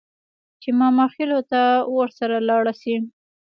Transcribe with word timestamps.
چې 0.61 0.69
ماماخېلو 0.79 1.39
ته 1.51 1.61
ورسره 1.97 2.37
لاړه 2.49 2.73
شي. 2.81 2.95